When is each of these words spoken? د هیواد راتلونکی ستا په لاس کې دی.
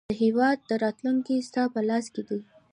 د 0.09 0.13
هیواد 0.23 0.59
راتلونکی 0.83 1.45
ستا 1.49 1.63
په 1.73 1.79
لاس 1.89 2.05
کې 2.13 2.21
دی. 2.29 2.39